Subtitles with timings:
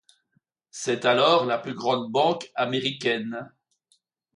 [0.71, 3.51] C'est alors la plus grande banque américaine.